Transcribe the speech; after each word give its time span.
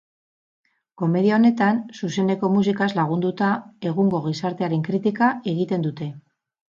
Komedia 1.01 1.35
honetan, 1.37 1.81
zuzeneko 1.99 2.49
musikaz 2.55 2.87
lagunduta, 3.01 3.51
egungo 3.93 4.23
gizartearen 4.27 4.83
kritika 4.89 5.29
egiten 5.53 5.87
dute. 5.89 6.09